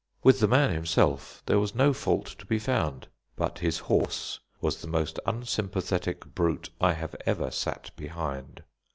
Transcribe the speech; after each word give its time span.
With 0.23 0.39
the 0.39 0.47
man 0.47 0.71
himself 0.71 1.43
there 1.45 1.59
was 1.59 1.75
no 1.75 1.93
fault 1.93 2.25
to 2.39 2.45
be 2.47 2.57
found, 2.57 3.07
but 3.35 3.59
his 3.59 3.77
horse 3.77 4.39
was 4.59 4.81
the 4.81 4.87
most 4.87 5.19
unsympathetic 5.27 6.33
brute 6.33 6.71
I 6.81 6.93
have 6.93 7.15
ever 7.27 7.51
sat 7.51 7.91
behind. 7.95 8.63